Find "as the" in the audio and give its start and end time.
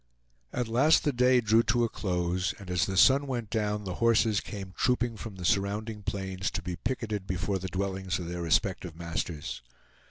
2.71-2.97